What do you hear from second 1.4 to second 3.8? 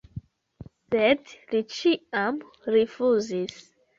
li ĉiam rifuzis.